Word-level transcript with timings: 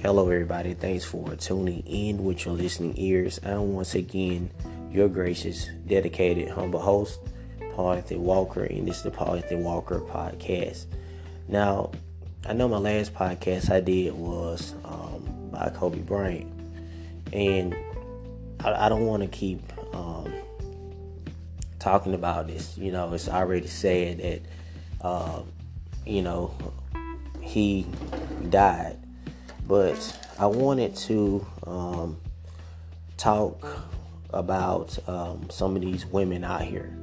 Hello, 0.00 0.30
everybody. 0.30 0.74
Thanks 0.74 1.04
for 1.04 1.34
tuning 1.34 1.80
in 1.84 2.22
with 2.22 2.44
your 2.44 2.54
listening 2.54 2.94
ears. 2.96 3.40
I'm 3.42 3.72
once 3.72 3.96
again 3.96 4.48
your 4.92 5.08
gracious, 5.08 5.68
dedicated, 5.88 6.50
humble 6.50 6.78
host, 6.78 7.18
Paul 7.72 7.94
Anthony 7.94 8.20
Walker, 8.20 8.62
and 8.62 8.86
this 8.86 8.98
is 8.98 9.02
the 9.02 9.10
Paul 9.10 9.34
Anthony 9.34 9.60
Walker 9.60 9.98
podcast. 9.98 10.86
Now, 11.48 11.90
I 12.46 12.52
know 12.52 12.68
my 12.68 12.78
last 12.78 13.12
podcast 13.12 13.72
I 13.72 13.80
did 13.80 14.14
was 14.14 14.72
um, 14.84 15.50
by 15.50 15.68
Kobe 15.70 15.98
Bryant, 15.98 16.46
and 17.32 17.74
I, 18.60 18.86
I 18.86 18.88
don't 18.88 19.04
want 19.04 19.24
to 19.24 19.28
keep 19.28 19.60
um, 19.92 20.32
talking 21.80 22.14
about 22.14 22.46
this. 22.46 22.78
You 22.78 22.92
know, 22.92 23.12
it's 23.14 23.28
already 23.28 23.66
said 23.66 24.18
that, 24.18 24.42
uh, 25.04 25.42
you 26.06 26.22
know, 26.22 26.54
he 27.40 27.84
died 28.48 28.96
but 29.68 30.18
I 30.38 30.46
wanted 30.46 30.96
to 30.96 31.46
um, 31.66 32.16
talk 33.18 33.66
about 34.30 34.98
um, 35.06 35.48
some 35.50 35.76
of 35.76 35.82
these 35.82 36.06
women 36.06 36.42
out 36.42 36.62
here, 36.62 36.96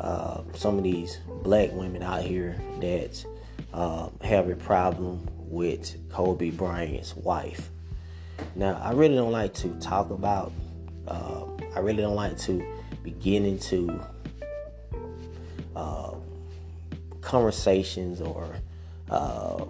uh, 0.00 0.40
some 0.54 0.78
of 0.78 0.84
these 0.84 1.18
black 1.42 1.72
women 1.72 2.02
out 2.02 2.22
here 2.22 2.58
that 2.80 3.24
uh, 3.74 4.08
have 4.22 4.48
a 4.48 4.56
problem 4.56 5.28
with 5.36 5.96
Kobe 6.10 6.50
Bryant's 6.50 7.14
wife. 7.14 7.68
Now, 8.54 8.80
I 8.82 8.92
really 8.92 9.16
don't 9.16 9.32
like 9.32 9.52
to 9.54 9.68
talk 9.80 10.08
about, 10.10 10.52
uh, 11.06 11.44
I 11.76 11.80
really 11.80 12.02
don't 12.02 12.16
like 12.16 12.38
to 12.38 12.64
begin 13.02 13.44
into 13.44 14.00
uh, 15.76 16.14
conversations 17.20 18.22
or 18.22 18.56
uh, 19.10 19.66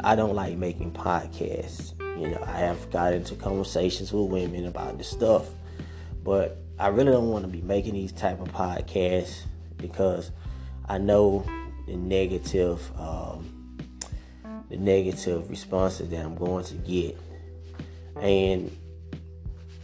I 0.00 0.16
don't 0.16 0.34
like 0.34 0.56
making 0.56 0.92
podcasts. 0.92 1.98
You 2.20 2.28
know, 2.28 2.42
I 2.46 2.58
have 2.58 2.90
got 2.90 3.12
into 3.12 3.34
conversations 3.34 4.12
with 4.12 4.30
women 4.30 4.66
about 4.66 4.98
this 4.98 5.08
stuff, 5.08 5.48
but 6.22 6.58
I 6.78 6.88
really 6.88 7.12
don't 7.12 7.28
want 7.28 7.44
to 7.44 7.50
be 7.50 7.60
making 7.62 7.94
these 7.94 8.12
type 8.12 8.40
of 8.40 8.48
podcasts 8.48 9.42
because 9.76 10.30
I 10.88 10.98
know 10.98 11.44
the 11.86 11.96
negative, 11.96 12.90
um, 12.98 13.76
the 14.68 14.76
negative 14.76 15.50
responses 15.50 16.08
that 16.10 16.24
I'm 16.24 16.34
going 16.34 16.64
to 16.64 16.74
get, 16.74 17.18
and 18.20 18.76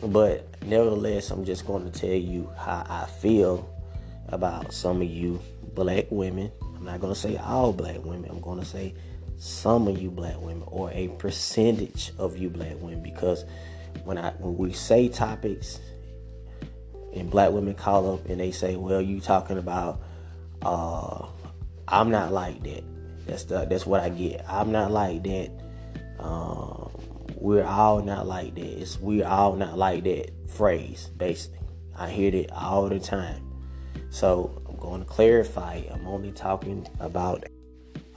but 0.02 0.62
nevertheless, 0.64 1.30
I'm 1.30 1.44
just 1.44 1.66
going 1.66 1.90
to 1.90 1.98
tell 1.98 2.10
you 2.10 2.50
how 2.56 2.84
I 2.88 3.06
feel 3.06 3.68
about 4.28 4.72
some 4.72 5.02
of 5.02 5.08
you 5.08 5.40
black 5.74 6.06
women. 6.10 6.50
I'm 6.76 6.84
not 6.84 7.00
going 7.00 7.12
to 7.12 7.18
say 7.18 7.36
all 7.36 7.72
black 7.72 8.02
women. 8.04 8.30
I'm 8.30 8.40
going 8.40 8.60
to 8.60 8.64
say 8.64 8.94
some 9.40 9.88
of 9.88 9.98
you 9.98 10.10
black 10.10 10.38
women 10.38 10.62
or 10.66 10.90
a 10.92 11.08
percentage 11.18 12.12
of 12.18 12.36
you 12.36 12.50
black 12.50 12.74
women 12.80 13.02
because 13.02 13.46
when 14.04 14.18
I 14.18 14.32
when 14.32 14.58
we 14.58 14.74
say 14.74 15.08
topics 15.08 15.80
and 17.14 17.30
black 17.30 17.50
women 17.50 17.74
call 17.74 18.12
up 18.12 18.26
and 18.26 18.38
they 18.38 18.50
say, 18.50 18.76
"Well, 18.76 19.00
you 19.00 19.18
talking 19.18 19.56
about 19.56 20.02
uh 20.60 21.26
I'm 21.88 22.10
not 22.10 22.32
like 22.32 22.62
that." 22.64 22.84
That's 23.26 23.44
the 23.44 23.64
that's 23.64 23.86
what 23.86 24.02
I 24.02 24.10
get. 24.10 24.44
I'm 24.46 24.72
not 24.72 24.90
like 24.90 25.22
that. 25.24 25.50
Um, 26.18 26.90
we're 27.36 27.64
all 27.64 28.02
not 28.02 28.26
like 28.26 28.54
that. 28.56 28.80
It's 28.80 29.00
we're 29.00 29.26
all 29.26 29.56
not 29.56 29.78
like 29.78 30.04
that 30.04 30.32
phrase 30.50 31.08
basically. 31.16 31.60
I 31.96 32.10
hear 32.10 32.34
it 32.34 32.52
all 32.52 32.90
the 32.90 33.00
time. 33.00 33.42
So 34.10 34.62
I'm 34.68 34.76
going 34.76 35.00
to 35.00 35.06
clarify. 35.06 35.80
I'm 35.90 36.06
only 36.06 36.32
talking 36.32 36.86
about 36.98 37.44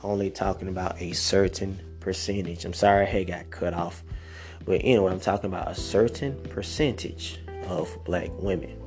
only 0.04 0.30
talking 0.30 0.68
about 0.68 1.02
a 1.02 1.14
certain 1.14 1.80
percentage. 2.00 2.66
I'm 2.66 2.74
sorry 2.74 3.08
I 3.08 3.24
got 3.24 3.50
cut 3.50 3.74
off. 3.74 4.04
But 4.66 4.82
anyway, 4.84 5.12
I'm 5.12 5.20
talking 5.20 5.50
about 5.50 5.70
a 5.70 5.76
certain 5.76 6.42
percentage 6.44 7.40
of 7.68 7.98
black 8.06 8.30
women. 8.40 8.80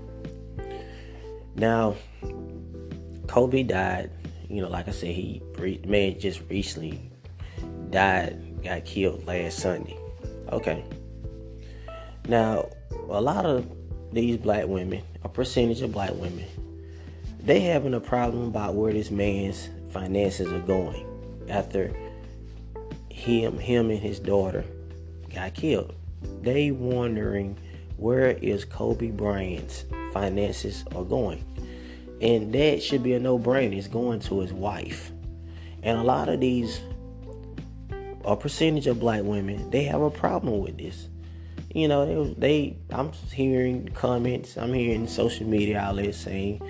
Now, 1.55 1.97
Kobe 3.27 3.63
died, 3.63 4.11
you 4.49 4.63
know, 4.63 4.69
like 4.69 4.89
I 4.89 4.93
said, 4.93 5.11
he 5.11 5.43
man 5.87 6.19
just 6.19 6.43
recently 6.49 7.11
died, 7.91 8.63
got 8.63 8.85
killed 8.85 9.27
last 9.27 9.59
Sunday. 9.59 9.97
Okay. 10.53 10.85
Now, 12.29 12.69
a 13.09 13.21
lot 13.21 13.47
of 13.47 13.71
these 14.13 14.37
black 14.37 14.67
women, 14.67 15.03
a 15.25 15.29
percentage 15.29 15.83
of 15.83 15.93
black 15.93 16.13
women, 16.15 16.47
they 17.41 17.61
having 17.61 17.95
a 17.95 18.01
problem 18.01 18.49
about 18.49 18.75
where 18.75 18.93
this 18.93 19.11
man's 19.11 19.69
finances 19.91 20.53
are 20.53 20.61
going 20.61 21.07
after 21.49 21.93
him 23.11 23.59
him 23.59 23.91
and 23.91 24.01
his 24.01 24.19
daughter 24.19 24.65
got 25.35 25.55
killed. 25.55 25.95
They 26.43 26.71
wondering 26.71 27.59
where 27.97 28.31
is 28.31 28.65
Kobe 28.65 29.11
Bryant's 29.11 29.85
finances 30.13 30.85
are 30.95 31.05
going. 31.05 31.45
And 32.21 32.53
that 32.55 32.83
should 32.83 33.03
be 33.03 33.15
a 33.15 33.21
no-brainer. 33.21 33.77
It's 33.77 33.89
going 33.89 34.21
to 34.21 34.41
his 34.41 34.53
wife. 34.53 35.13
And 35.83 35.99
a 35.99 36.03
lot 36.03 36.29
of 36.29 36.41
these 36.41 36.81
a 38.25 38.37
percentage 38.37 38.89
of 38.89 38.99
black 38.99 39.23
women, 39.23 39.71
they 39.71 39.85
have 39.85 40.03
a 40.03 40.11
problem 40.11 40.61
with 40.61 40.77
this. 40.77 41.09
You 41.73 41.89
know, 41.89 42.25
they, 42.25 42.35
they 42.39 42.77
I'm 42.91 43.13
hearing 43.13 43.89
comments, 43.91 44.57
I'm 44.57 44.73
hearing 44.73 45.07
social 45.07 45.47
media 45.47 45.79
outlets 45.79 46.19
saying 46.19 46.61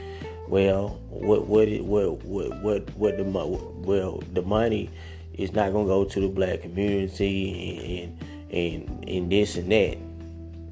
well, 0.48 1.00
what 1.08 1.46
what 1.46 1.68
what 1.80 2.24
what 2.24 2.90
what 2.96 3.16
the 3.16 3.24
well 3.24 4.22
the 4.32 4.42
money 4.42 4.90
is 5.34 5.52
not 5.52 5.72
gonna 5.72 5.86
go 5.86 6.04
to 6.04 6.20
the 6.20 6.28
black 6.28 6.62
community 6.62 8.02
and 8.02 8.18
and 8.52 9.08
and 9.08 9.32
this 9.32 9.56
and 9.56 9.72
that. 9.72 9.98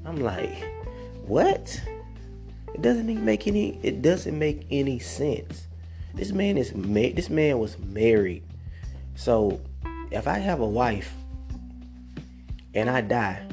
I'm 0.05 0.17
like, 0.17 0.63
what? 1.25 1.81
It 2.73 2.81
doesn't 2.81 3.09
even 3.09 3.25
make 3.25 3.47
any. 3.47 3.79
It 3.83 4.01
doesn't 4.01 4.37
make 4.37 4.65
any 4.71 4.99
sense. 4.99 5.67
This 6.13 6.31
man 6.31 6.57
is 6.57 6.73
ma- 6.73 7.13
This 7.13 7.29
man 7.29 7.59
was 7.59 7.77
married. 7.77 8.43
So 9.15 9.59
if 10.11 10.27
I 10.27 10.37
have 10.39 10.61
a 10.61 10.67
wife 10.67 11.13
and 12.73 12.89
I 12.89 13.01
die, 13.01 13.45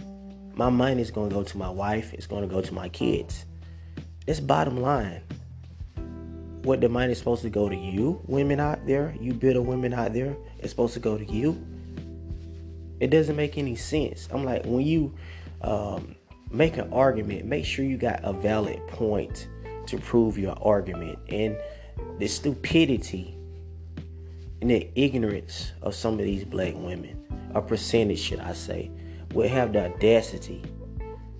my 0.54 0.70
money 0.70 1.02
is 1.02 1.10
gonna 1.10 1.34
go 1.34 1.42
to 1.42 1.58
my 1.58 1.70
wife. 1.70 2.14
It's 2.14 2.26
gonna 2.26 2.46
go 2.46 2.60
to 2.60 2.74
my 2.74 2.88
kids. 2.88 3.44
It's 4.26 4.38
bottom 4.38 4.80
line 4.80 5.22
what 6.64 6.80
the 6.80 6.88
money 6.88 7.12
is 7.12 7.18
supposed 7.18 7.42
to 7.42 7.50
go 7.50 7.68
to 7.68 7.76
you, 7.76 8.20
women 8.26 8.60
out 8.60 8.86
there, 8.86 9.14
you 9.20 9.34
bitter 9.34 9.60
women 9.60 9.92
out 9.92 10.12
there, 10.12 10.36
it's 10.58 10.70
supposed 10.70 10.94
to 10.94 11.00
go 11.00 11.18
to 11.18 11.24
you. 11.24 11.60
It 13.00 13.10
doesn't 13.10 13.34
make 13.34 13.58
any 13.58 13.74
sense. 13.74 14.28
I'm 14.30 14.44
like, 14.44 14.64
when 14.64 14.82
you 14.86 15.12
um, 15.62 16.14
make 16.50 16.76
an 16.76 16.92
argument, 16.92 17.46
make 17.46 17.64
sure 17.64 17.84
you 17.84 17.96
got 17.96 18.20
a 18.22 18.32
valid 18.32 18.86
point 18.88 19.48
to 19.88 19.98
prove 19.98 20.38
your 20.38 20.56
argument. 20.62 21.18
And 21.28 21.56
the 22.18 22.28
stupidity 22.28 23.36
and 24.60 24.70
the 24.70 24.88
ignorance 24.94 25.72
of 25.82 25.96
some 25.96 26.14
of 26.14 26.24
these 26.24 26.44
black 26.44 26.74
women, 26.76 27.26
a 27.54 27.60
percentage, 27.60 28.20
should 28.20 28.38
I 28.38 28.52
say, 28.52 28.90
would 29.34 29.50
have 29.50 29.72
the 29.72 29.86
audacity 29.86 30.62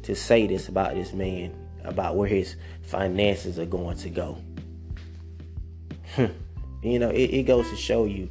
to 0.02 0.16
say 0.16 0.48
this 0.48 0.66
about 0.68 0.94
this 0.94 1.12
man, 1.12 1.54
about 1.84 2.16
where 2.16 2.28
his 2.28 2.56
finances 2.82 3.60
are 3.60 3.66
going 3.66 3.96
to 3.98 4.10
go. 4.10 4.38
You 6.82 6.98
know, 6.98 7.10
it, 7.10 7.30
it 7.30 7.42
goes 7.44 7.68
to 7.70 7.76
show 7.76 8.04
you 8.04 8.30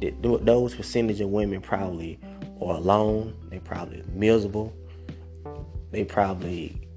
that 0.00 0.22
those 0.22 0.74
percentage 0.74 1.20
of 1.20 1.28
women 1.28 1.60
probably 1.60 2.18
are 2.60 2.76
alone. 2.76 3.36
They 3.50 3.58
probably 3.58 4.02
miserable. 4.12 4.74
They 5.90 6.04
probably. 6.04 6.88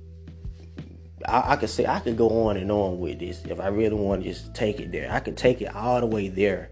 I, 1.27 1.53
I 1.53 1.55
could 1.55 1.69
say 1.69 1.85
I 1.85 1.99
could 1.99 2.17
go 2.17 2.47
on 2.47 2.57
and 2.57 2.72
on 2.72 2.99
with 2.99 3.19
this 3.19 3.43
if 3.45 3.59
I 3.59 3.67
really 3.67 3.95
want 3.95 4.23
to 4.23 4.29
just 4.29 4.53
take 4.53 4.79
it 4.79 4.91
there. 4.91 5.11
I 5.11 5.19
could 5.19 5.38
take 5.38 5.61
it 5.61 5.73
all 5.75 5.99
the 5.99 6.05
way 6.05 6.27
there, 6.27 6.72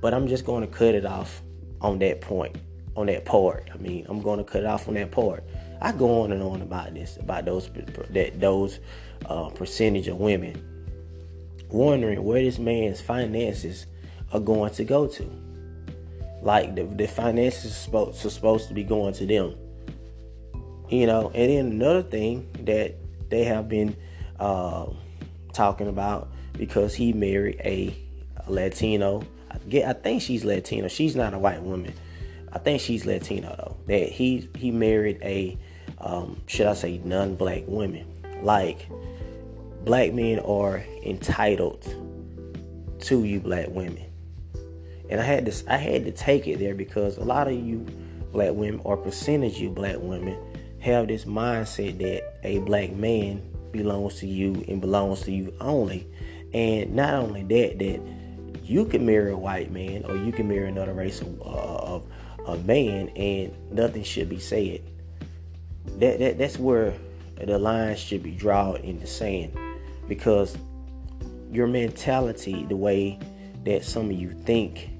but 0.00 0.14
I'm 0.14 0.28
just 0.28 0.44
going 0.44 0.62
to 0.62 0.72
cut 0.72 0.94
it 0.94 1.06
off 1.06 1.42
on 1.80 1.98
that 2.00 2.20
point, 2.20 2.56
on 2.96 3.06
that 3.06 3.24
part. 3.24 3.68
I 3.72 3.76
mean, 3.76 4.06
I'm 4.08 4.22
going 4.22 4.38
to 4.38 4.44
cut 4.44 4.62
it 4.62 4.66
off 4.66 4.88
on 4.88 4.94
that 4.94 5.10
part. 5.10 5.44
I 5.80 5.92
go 5.92 6.22
on 6.22 6.32
and 6.32 6.42
on 6.42 6.62
about 6.62 6.94
this, 6.94 7.16
about 7.18 7.44
those 7.44 7.70
that 8.10 8.40
those 8.40 8.80
uh, 9.26 9.50
percentage 9.50 10.08
of 10.08 10.16
women 10.18 10.75
wondering 11.68 12.22
where 12.22 12.42
this 12.42 12.58
man's 12.58 13.00
finances 13.00 13.86
are 14.32 14.40
going 14.40 14.72
to 14.74 14.84
go 14.84 15.06
to. 15.06 15.30
Like 16.42 16.74
the, 16.74 16.84
the 16.84 17.06
finances 17.06 17.72
are 17.92 18.12
supposed, 18.12 18.68
to 18.68 18.74
be 18.74 18.84
going 18.84 19.14
to 19.14 19.26
them. 19.26 19.56
You 20.88 21.06
know, 21.06 21.30
and 21.34 21.50
then 21.50 21.66
another 21.72 22.02
thing 22.02 22.48
that 22.64 22.94
they 23.28 23.44
have 23.44 23.68
been 23.68 23.96
uh, 24.38 24.86
talking 25.52 25.88
about 25.88 26.28
because 26.52 26.94
he 26.94 27.12
married 27.12 27.60
a, 27.64 27.96
a 28.46 28.52
Latino. 28.52 29.22
I 29.50 29.58
get, 29.68 29.88
I 29.88 29.92
think 29.94 30.22
she's 30.22 30.44
Latino. 30.44 30.86
She's 30.88 31.16
not 31.16 31.34
a 31.34 31.38
white 31.38 31.62
woman. 31.62 31.92
I 32.52 32.58
think 32.58 32.80
she's 32.80 33.04
Latino 33.04 33.54
though. 33.58 33.76
That 33.86 34.10
he 34.10 34.48
he 34.56 34.70
married 34.70 35.18
a, 35.22 35.58
um, 35.98 36.40
should 36.46 36.66
I 36.66 36.74
say, 36.74 37.00
non-black 37.04 37.64
woman. 37.66 38.06
Like 38.42 38.88
black 39.86 40.12
men 40.12 40.40
are 40.40 40.84
entitled 41.04 41.82
to 42.98 43.22
you 43.22 43.38
black 43.38 43.68
women. 43.68 44.04
And 45.08 45.20
I 45.20 45.24
had 45.24 45.46
this 45.46 45.64
I 45.68 45.76
had 45.76 46.04
to 46.04 46.10
take 46.10 46.48
it 46.48 46.58
there 46.58 46.74
because 46.74 47.16
a 47.16 47.24
lot 47.24 47.46
of 47.46 47.54
you 47.54 47.86
black 48.32 48.52
women 48.52 48.80
or 48.82 48.96
percentage 48.96 49.58
you 49.58 49.70
black 49.70 49.96
women 49.98 50.36
have 50.80 51.06
this 51.06 51.24
mindset 51.24 51.98
that 51.98 52.40
a 52.42 52.58
black 52.58 52.92
man 52.92 53.40
belongs 53.70 54.18
to 54.18 54.26
you 54.26 54.64
and 54.66 54.80
belongs 54.80 55.22
to 55.22 55.32
you 55.32 55.54
only. 55.60 56.08
And 56.52 56.96
not 56.96 57.14
only 57.14 57.44
that, 57.44 57.78
that 57.78 58.00
you 58.64 58.86
can 58.86 59.06
marry 59.06 59.30
a 59.30 59.36
white 59.36 59.70
man 59.70 60.04
or 60.06 60.16
you 60.16 60.32
can 60.32 60.48
marry 60.48 60.68
another 60.68 60.94
race 60.94 61.20
of, 61.20 61.40
of, 61.42 62.06
of 62.44 62.66
man 62.66 63.08
and 63.10 63.52
nothing 63.70 64.02
should 64.02 64.28
be 64.28 64.40
said. 64.40 64.82
That, 65.98 66.18
that 66.18 66.38
that's 66.38 66.58
where 66.58 66.92
the 67.36 67.56
line 67.56 67.94
should 67.94 68.24
be 68.24 68.32
drawn 68.32 68.78
in 68.78 68.98
the 68.98 69.06
sand 69.06 69.56
because 70.08 70.56
your 71.50 71.66
mentality, 71.66 72.64
the 72.68 72.76
way 72.76 73.18
that 73.64 73.84
some 73.84 74.06
of 74.06 74.12
you 74.12 74.30
think, 74.30 74.90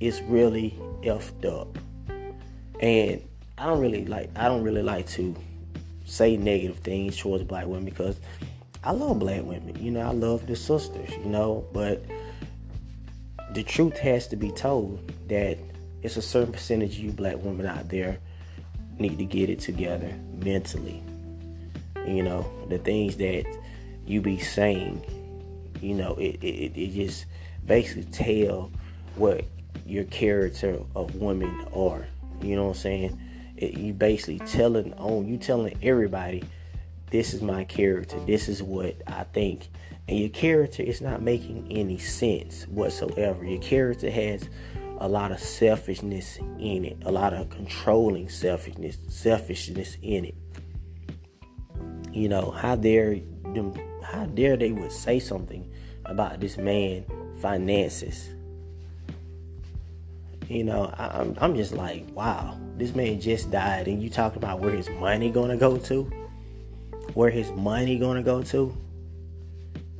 is 0.00 0.20
really 0.22 0.78
effed 1.02 1.44
up. 1.44 1.78
And 2.80 3.22
I 3.58 3.66
don't 3.66 3.80
really 3.80 4.06
like 4.06 4.30
I 4.36 4.48
don't 4.48 4.62
really 4.62 4.82
like 4.82 5.06
to 5.10 5.36
say 6.06 6.36
negative 6.36 6.78
things 6.78 7.16
towards 7.16 7.44
black 7.44 7.66
women 7.66 7.84
because 7.84 8.18
I 8.82 8.92
love 8.92 9.18
black 9.18 9.42
women. 9.42 9.76
You 9.78 9.90
know, 9.90 10.00
I 10.00 10.12
love 10.12 10.46
the 10.46 10.56
sisters, 10.56 11.10
you 11.10 11.26
know, 11.26 11.66
but 11.72 12.02
the 13.52 13.62
truth 13.62 13.98
has 13.98 14.26
to 14.28 14.36
be 14.36 14.50
told 14.50 15.12
that 15.28 15.58
it's 16.02 16.16
a 16.16 16.22
certain 16.22 16.52
percentage 16.52 16.96
of 16.96 17.04
you 17.04 17.12
black 17.12 17.36
women 17.42 17.66
out 17.66 17.88
there 17.90 18.18
need 18.98 19.18
to 19.18 19.24
get 19.24 19.50
it 19.50 19.60
together 19.60 20.14
mentally. 20.42 21.02
You 22.06 22.22
know, 22.22 22.50
the 22.68 22.78
things 22.78 23.16
that 23.18 23.44
you 24.10 24.20
be 24.20 24.38
saying, 24.38 25.04
you 25.80 25.94
know, 25.94 26.14
it, 26.14 26.42
it, 26.42 26.76
it 26.76 26.92
just 26.92 27.26
basically 27.64 28.04
tell 28.04 28.72
what 29.14 29.44
your 29.86 30.04
character 30.04 30.80
of 30.96 31.14
women 31.16 31.66
are. 31.74 32.06
You 32.42 32.56
know 32.56 32.64
what 32.64 32.76
I'm 32.76 32.82
saying? 32.82 33.20
It, 33.56 33.74
you 33.74 33.92
basically 33.92 34.40
telling 34.40 34.94
on 34.94 35.28
you 35.28 35.36
telling 35.36 35.78
everybody 35.82 36.42
this 37.10 37.34
is 37.34 37.40
my 37.40 37.64
character. 37.64 38.18
This 38.26 38.48
is 38.48 38.62
what 38.62 38.96
I 39.06 39.24
think. 39.24 39.68
And 40.08 40.18
your 40.18 40.28
character 40.28 40.82
is 40.82 41.00
not 41.00 41.22
making 41.22 41.68
any 41.70 41.98
sense 41.98 42.64
whatsoever. 42.64 43.44
Your 43.44 43.60
character 43.60 44.10
has 44.10 44.48
a 44.98 45.08
lot 45.08 45.30
of 45.30 45.38
selfishness 45.38 46.36
in 46.58 46.84
it, 46.84 46.98
a 47.04 47.12
lot 47.12 47.32
of 47.32 47.48
controlling 47.50 48.28
selfishness, 48.28 48.98
selfishness 49.08 49.96
in 50.02 50.24
it. 50.26 50.34
You 52.12 52.28
know, 52.28 52.50
how 52.50 52.74
dare 52.74 53.20
them 53.54 53.72
how 54.10 54.26
dare 54.26 54.56
they 54.56 54.72
would 54.72 54.90
say 54.90 55.20
something 55.20 55.70
about 56.04 56.40
this 56.40 56.56
man 56.56 57.04
finances? 57.40 58.30
You 60.48 60.64
know 60.64 60.92
I, 60.98 61.20
am 61.20 61.36
I'm 61.40 61.54
just 61.54 61.72
like 61.72 62.04
wow 62.12 62.58
this 62.76 62.94
man 62.94 63.20
just 63.20 63.50
died. 63.50 63.86
And 63.86 64.02
you 64.02 64.10
talking 64.10 64.42
about 64.42 64.58
where 64.60 64.74
his 64.74 64.88
money 64.88 65.30
gonna 65.30 65.56
go 65.56 65.76
to? 65.76 66.10
Where 67.14 67.30
his 67.30 67.52
money 67.52 67.98
gonna 67.98 68.22
go 68.22 68.42
to? 68.42 68.76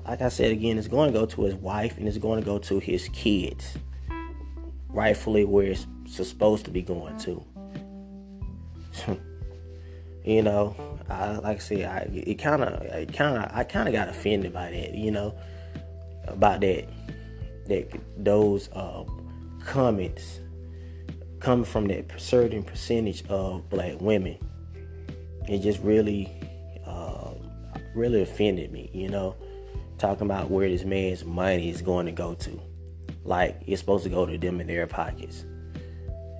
Like 0.04 0.22
i 0.22 0.28
said 0.28 0.50
again 0.50 0.76
it's 0.76 0.88
to 0.88 1.12
go 1.12 1.26
to 1.26 1.42
his 1.44 1.54
wife 1.54 1.96
and 1.98 2.08
it's 2.08 2.16
to 2.16 2.40
go 2.44 2.58
to 2.58 2.78
his 2.80 3.08
kids. 3.10 3.76
Rightfully 4.88 5.44
where 5.44 5.66
it's 5.66 5.86
supposed 6.06 6.64
to 6.64 6.72
be 6.72 6.82
going 6.82 7.16
to 7.18 7.44
you 10.24 10.42
know 10.42 10.76
I, 11.08 11.32
like 11.38 11.56
i 11.56 11.60
said 11.60 11.84
I, 11.84 12.10
it 12.12 12.34
kind 12.36 12.62
of 12.62 12.82
it 12.82 13.12
kind 13.12 13.38
of 13.38 13.50
i 13.56 13.64
kind 13.64 13.88
of 13.88 13.94
got 13.94 14.08
offended 14.08 14.52
by 14.52 14.70
that 14.70 14.94
you 14.94 15.10
know 15.10 15.34
about 16.26 16.60
that 16.60 16.88
that 17.66 17.88
those 18.16 18.68
uh, 18.72 19.04
comments 19.64 20.40
coming 21.40 21.64
from 21.64 21.86
that 21.88 22.20
certain 22.20 22.62
percentage 22.62 23.26
of 23.28 23.68
black 23.70 24.00
women. 24.00 24.38
It 25.48 25.60
just 25.60 25.80
really, 25.80 26.30
uh, 26.86 27.30
really 27.94 28.22
offended 28.22 28.70
me, 28.70 28.90
you 28.92 29.08
know, 29.08 29.34
talking 29.98 30.26
about 30.26 30.50
where 30.50 30.68
this 30.68 30.84
man's 30.84 31.24
money 31.24 31.70
is 31.70 31.82
going 31.82 32.06
to 32.06 32.12
go 32.12 32.34
to. 32.34 32.60
Like, 33.24 33.60
it's 33.66 33.80
supposed 33.80 34.04
to 34.04 34.10
go 34.10 34.26
to 34.26 34.36
them 34.38 34.60
in 34.60 34.66
their 34.66 34.86
pockets. 34.86 35.44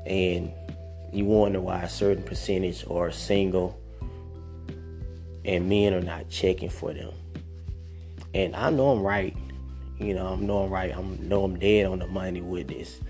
And 0.07 0.53
you 1.13 1.25
wonder 1.25 1.61
why 1.61 1.83
a 1.83 1.89
certain 1.89 2.23
percentage 2.23 2.85
are 2.89 3.11
single 3.11 3.79
and 5.45 5.69
men 5.69 5.95
are 5.95 6.01
not 6.01 6.29
checking 6.29 6.71
for 6.71 6.93
them. 6.93 7.13
And 8.35 8.55
I 8.55 8.71
know 8.71 8.91
I'm 8.91 9.03
right. 9.03 9.37
You 9.99 10.15
know, 10.15 10.33
I 10.33 10.37
know 10.37 10.65
I'm 10.65 10.71
right. 10.71 10.97
I 10.97 11.03
know 11.03 11.45
I'm 11.45 11.59
dead 11.59 11.87
on 11.87 11.99
the 11.99 12.07
money 12.07 12.41
with 12.41 12.69
this. 12.69 13.01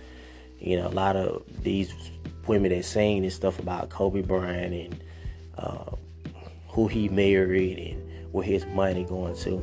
You 0.58 0.76
know, 0.76 0.88
a 0.88 0.91
lot 0.91 1.17
of 1.17 1.43
these 1.62 1.93
women 2.47 2.70
that 2.70 2.85
saying 2.85 3.23
this 3.23 3.35
stuff 3.35 3.58
about 3.58 3.91
Kobe 3.91 4.23
Bryant 4.23 4.75
and 4.75 5.05
uh, 5.58 5.96
who 6.69 6.88
he 6.88 7.08
married 7.08 7.79
and 7.79 8.32
where 8.32 8.44
his 8.44 8.64
money 8.67 9.05
going 9.05 9.37
to. 9.37 9.62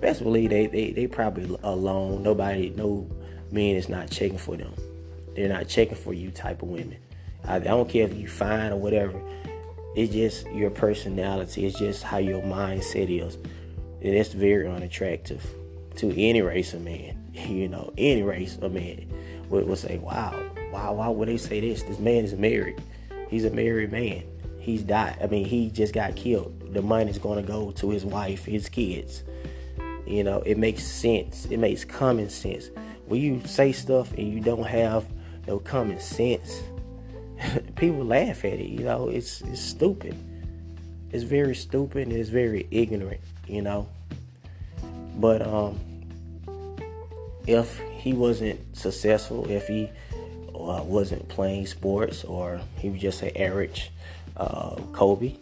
Best 0.00 0.22
believe 0.22 0.50
they, 0.50 0.66
they, 0.66 0.90
they 0.90 1.06
probably 1.06 1.56
alone. 1.62 2.22
Nobody, 2.22 2.70
no 2.70 3.08
man 3.50 3.76
is 3.76 3.88
not 3.88 4.10
checking 4.10 4.38
for 4.38 4.56
them. 4.56 4.74
They're 5.34 5.48
not 5.48 5.68
checking 5.68 5.96
for 5.96 6.12
you 6.12 6.30
type 6.30 6.62
of 6.62 6.68
women. 6.68 6.98
I, 7.44 7.56
I 7.56 7.58
don't 7.60 7.88
care 7.88 8.04
if 8.04 8.14
you 8.14 8.28
fine 8.28 8.72
or 8.72 8.76
whatever. 8.76 9.20
It's 9.94 10.12
just 10.12 10.46
your 10.50 10.70
personality. 10.70 11.66
It's 11.66 11.78
just 11.78 12.02
how 12.02 12.18
your 12.18 12.42
mindset 12.42 13.08
is. 13.08 13.36
And 13.36 14.14
it's 14.14 14.32
very 14.32 14.68
unattractive 14.68 15.44
to 15.96 16.10
any 16.12 16.42
race 16.42 16.74
of 16.74 16.82
man. 16.82 17.22
You 17.36 17.68
know, 17.68 17.92
any 17.98 18.22
race 18.22 18.56
of 18.62 18.72
man 18.72 19.12
would, 19.50 19.68
would 19.68 19.76
say, 19.76 19.98
wow, 19.98 20.42
wow, 20.72 20.94
why 20.94 21.08
would 21.08 21.28
they 21.28 21.36
say 21.36 21.60
this? 21.60 21.82
This 21.82 21.98
man 21.98 22.24
is 22.24 22.32
married. 22.32 22.82
He's 23.28 23.44
a 23.44 23.50
married 23.50 23.92
man. 23.92 24.24
He's 24.58 24.82
died. 24.82 25.18
I 25.22 25.26
mean, 25.26 25.44
he 25.44 25.68
just 25.68 25.92
got 25.92 26.16
killed. 26.16 26.72
The 26.72 26.80
money's 26.80 27.18
going 27.18 27.44
to 27.44 27.46
go 27.46 27.72
to 27.72 27.90
his 27.90 28.06
wife, 28.06 28.46
his 28.46 28.70
kids. 28.70 29.22
You 30.06 30.24
know, 30.24 30.38
it 30.42 30.56
makes 30.56 30.84
sense. 30.84 31.46
It 31.46 31.58
makes 31.58 31.84
common 31.84 32.30
sense. 32.30 32.70
When 33.06 33.20
you 33.20 33.42
say 33.44 33.72
stuff 33.72 34.12
and 34.14 34.32
you 34.32 34.40
don't 34.40 34.66
have 34.66 35.04
no 35.46 35.58
common 35.58 36.00
sense, 36.00 36.62
people 37.76 38.04
laugh 38.04 38.44
at 38.44 38.54
it. 38.54 38.68
You 38.68 38.84
know, 38.84 39.08
it's 39.08 39.40
it's 39.42 39.60
stupid. 39.60 40.16
It's 41.12 41.24
very 41.24 41.54
stupid 41.54 42.12
it's 42.12 42.28
very 42.28 42.66
ignorant. 42.70 43.20
You 43.46 43.62
know, 43.62 43.88
but 45.16 45.46
um, 45.46 45.78
if 47.46 47.80
he 47.98 48.12
wasn't 48.12 48.76
successful, 48.76 49.50
if 49.50 49.68
he 49.68 49.90
uh, 50.54 50.82
wasn't 50.84 51.28
playing 51.28 51.66
sports 51.66 52.24
or 52.24 52.60
he 52.78 52.90
was 52.90 53.00
just 53.00 53.22
an 53.22 53.36
average 53.36 53.90
uh, 54.36 54.76
Kobe, 54.92 55.34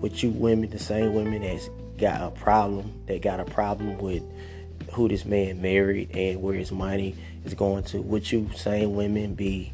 with 0.00 0.22
you 0.22 0.30
women, 0.30 0.68
the 0.68 0.78
same 0.78 1.14
women 1.14 1.42
that's 1.42 1.70
got 1.96 2.20
a 2.20 2.30
problem, 2.30 2.92
that 3.06 3.22
got 3.22 3.40
a 3.40 3.44
problem 3.44 3.98
with 3.98 4.22
who 4.92 5.08
this 5.08 5.24
man 5.24 5.62
married 5.62 6.10
and 6.14 6.42
where 6.42 6.54
his 6.54 6.72
money 6.72 7.14
is 7.44 7.54
going 7.54 7.84
to, 7.84 8.02
would 8.02 8.30
you 8.30 8.50
same 8.54 8.94
women 8.94 9.34
be 9.34 9.72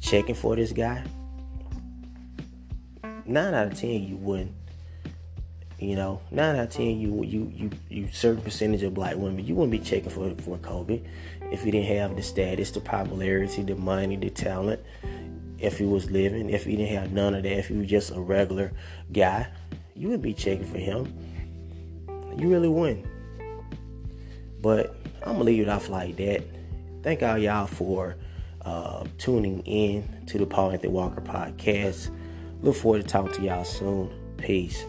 checking 0.00 0.34
for 0.34 0.56
this 0.56 0.72
guy? 0.72 1.04
Nine 3.26 3.54
out 3.54 3.68
of 3.68 3.78
ten, 3.78 4.02
you 4.02 4.16
wouldn't. 4.16 4.54
You 5.78 5.96
know, 5.96 6.20
nine 6.30 6.56
out 6.56 6.64
of 6.64 6.70
ten, 6.70 6.98
you 6.98 7.22
you 7.22 7.52
you 7.54 7.70
you 7.88 8.08
certain 8.12 8.42
percentage 8.42 8.82
of 8.82 8.94
black 8.94 9.16
women, 9.16 9.46
you 9.46 9.54
wouldn't 9.54 9.72
be 9.72 9.78
checking 9.78 10.10
for 10.10 10.34
for 10.42 10.58
Kobe 10.58 11.02
if 11.50 11.62
he 11.62 11.70
didn't 11.70 11.96
have 11.96 12.16
the 12.16 12.22
status, 12.22 12.70
the 12.70 12.80
popularity, 12.80 13.62
the 13.62 13.76
money, 13.76 14.16
the 14.16 14.30
talent. 14.30 14.80
If 15.58 15.78
he 15.78 15.84
was 15.84 16.10
living, 16.10 16.50
if 16.50 16.64
he 16.64 16.76
didn't 16.76 16.96
have 16.96 17.12
none 17.12 17.34
of 17.34 17.42
that, 17.42 17.58
if 17.58 17.68
he 17.68 17.76
was 17.76 17.86
just 17.86 18.10
a 18.12 18.20
regular 18.20 18.72
guy, 19.12 19.46
you 19.94 20.08
would 20.08 20.22
be 20.22 20.32
checking 20.32 20.64
for 20.64 20.78
him. 20.78 21.12
You 22.36 22.48
really 22.48 22.68
wouldn't. 22.68 23.06
But 24.62 24.96
I'm 25.22 25.34
gonna 25.34 25.44
leave 25.44 25.62
it 25.62 25.68
off 25.68 25.88
like 25.88 26.16
that. 26.16 26.42
Thank 27.02 27.22
all 27.22 27.38
y'all 27.38 27.66
for 27.66 28.16
uh, 28.62 29.04
tuning 29.18 29.60
in 29.60 30.24
to 30.26 30.38
the 30.38 30.46
Paul 30.46 30.70
Anthony 30.72 30.92
Walker 30.92 31.20
podcast. 31.20 32.10
Look 32.62 32.76
forward 32.76 33.02
to 33.02 33.08
talking 33.08 33.32
to 33.34 33.42
y'all 33.42 33.64
soon. 33.64 34.10
Peace. 34.36 34.84